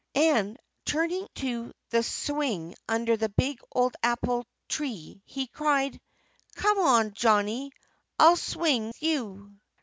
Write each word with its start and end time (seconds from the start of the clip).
And 0.15 0.57
turning 0.83 1.27
to 1.35 1.71
the 1.91 2.01
swing 2.01 2.73
under 2.89 3.15
the 3.17 3.29
big 3.29 3.59
old 3.71 3.95
apple 4.01 4.47
tree 4.67 5.21
he 5.25 5.45
cried, 5.45 6.01
"Come 6.55 6.79
on, 6.79 7.13
Johnnie! 7.13 7.71
I'll 8.17 8.35
swing 8.35 8.93
you." 8.99 9.59